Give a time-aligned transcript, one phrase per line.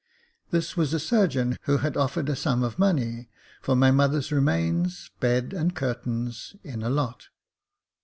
[0.49, 3.29] This was a surgeon, who had offered a sum of money
[3.61, 7.27] for my mother's remains, bed and curtains, in a lot.